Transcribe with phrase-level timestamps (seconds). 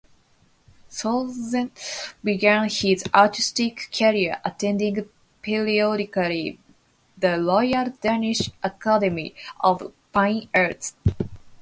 [0.89, 1.69] Thorsen
[2.23, 5.07] began his artistic career attending
[5.43, 6.57] periodically
[7.15, 10.95] the Royal Danish Academy of Fine Arts.